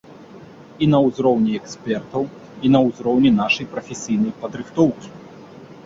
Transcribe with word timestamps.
І 0.85 0.87
на 0.93 1.01
ўзроўні 1.07 1.51
экспертаў, 1.59 2.23
і 2.65 2.73
на 2.79 2.83
ўзроўні 2.89 3.35
нашай 3.41 3.65
прафесійнай 3.75 4.37
падрыхтоўкі. 4.43 5.07